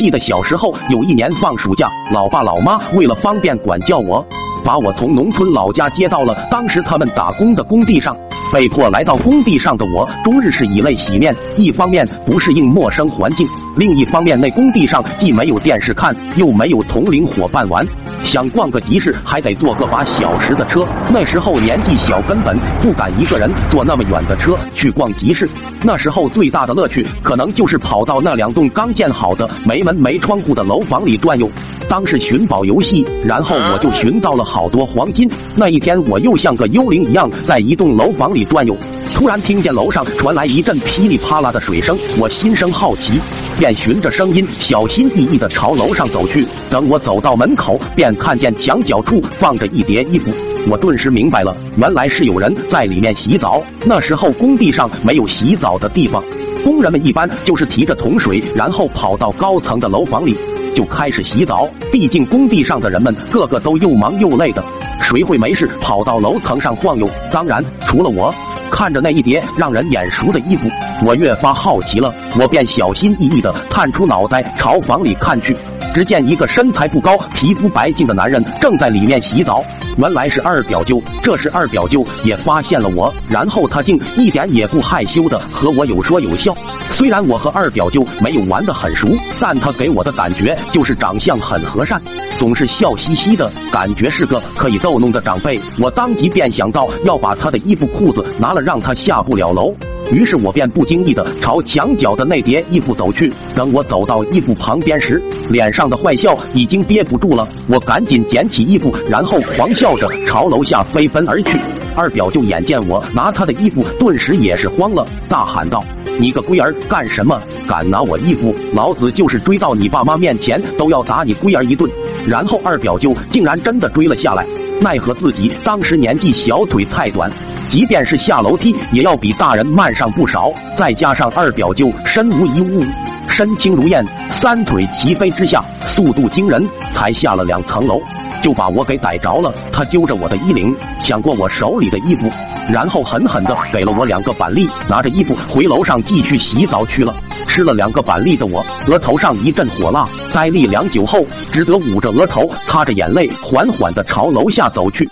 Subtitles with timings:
[0.00, 4.24] 记得小时候有一年放暑假，老爸老妈为了方便管教我，
[4.64, 8.16] 把我从农村老家接到了当时他们打工的工地上。
[8.52, 11.34] 被迫来到工地上的我，终日是以泪洗面。
[11.56, 13.46] 一方面不适应陌生环境，
[13.76, 17.86] 另一方面那工地上既没有电视看，又没有同龄伙伴玩。
[18.24, 20.86] 想逛个集市，还得坐个把小时的车。
[21.12, 25.48] 那时候年纪小，根本不敢一个人坐那么远的车去逛集市。
[25.82, 31.48] 那时候最大的乐趣，可能就是跑到那两栋刚建好的没门没窗户的楼房里转悠。
[31.90, 35.28] 当是寻宝游戏，然后我就寻到了好多黄金。
[35.56, 38.76] 那一天，我又像个幽灵一样在一栋楼房里转悠，
[39.10, 43.14] 突然听见楼上传来一阵噼里啪啦的水声，我心生好奇，
[43.58, 46.46] 便循着声音小心翼翼地朝楼上走去。
[46.70, 50.30] 等我走到门口，便看见墙角处放着一叠衣服，
[50.70, 53.60] 我顿时明白了，原来是有人在里面洗澡。
[53.84, 56.22] 那时候工地上没有洗澡的地方，
[56.62, 60.36] 工人们一般就是提着桶水，然后跑到高层的楼房里。
[60.74, 64.64] 就开始洗澡，毕竟工地上的人们个个都又忙又累的，
[65.00, 67.08] 谁会没事跑到楼层上晃悠？
[67.30, 68.32] 当然，除了我。
[68.70, 70.68] 看着那一叠让人眼熟的衣服，
[71.04, 72.14] 我越发好奇了。
[72.38, 75.56] 我便小心翼翼地探出脑袋朝房里看去，
[75.92, 79.62] 只见一个身材不高、皮肤白净的男人正在里面洗澡。
[79.98, 81.02] 原来是二表舅。
[81.22, 86.54] 这时二表舅也发现了我，然后他竟一点也不害羞的和我有说有笑。
[86.88, 89.08] 虽然我和二表舅没有玩得很熟，
[89.40, 92.00] 但他给我的感觉就是长相很和善，
[92.40, 95.60] 总是笑嘻嘻的，感觉是个可以逗弄的长辈。
[95.78, 98.60] 我当即便想到要把他的衣服裤子拿了。
[98.70, 99.74] 让他下不了楼，
[100.12, 103.32] 于是我便不经意的朝墙角的那叠衣服走去。
[103.54, 111.58] 等我走到衣服旁边时，脸上的坏笑已经憋不住了，我赶紧捡起衣服，然后狂笑着朝楼下飞奔而去。
[111.96, 115.82] 二表舅眼见我拿他的衣服，顿时也是慌了，大喊道
[116.20, 117.40] ：“你个龟儿，干什么？
[117.66, 118.54] 敢拿我衣服？
[118.74, 121.90] 老子就是追到你爸妈面前，都要打你龟儿一顿！”
[122.28, 124.46] 然后二表舅竟然真的追了下来。
[124.82, 127.32] 奈何自己当时年纪小，腿太短，
[127.70, 130.52] 即便是下楼梯也要比大人慢上不少。
[130.76, 132.84] 再加上二表舅身无一物，
[133.26, 137.98] 身轻如燕，三腿齐飞之下，速度惊人，才下了两层楼，
[138.42, 139.54] 就把我给逮着了。
[139.72, 142.30] 他揪着我的衣领，抢过我手里的衣服，
[142.70, 147.14] 然后狠狠的给了我两个板栗，拿着衣服回楼上继续洗澡去了。
[147.48, 155.08] 吃了两个板栗的我，额头上一阵火辣，呆立良久后，只得捂着额头，擦着眼泪，缓缓的朝楼下走去。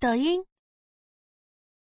[0.00, 0.42] 抖音。